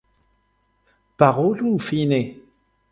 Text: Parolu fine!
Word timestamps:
Parolu 1.15 1.77
fine! 1.77 2.21